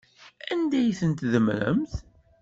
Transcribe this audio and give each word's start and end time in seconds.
Anda 0.51 0.77
ay 0.79 0.93
ten-tdemmremt? 0.99 1.93